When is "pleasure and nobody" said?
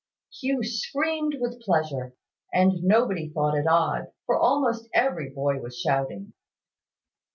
1.61-3.29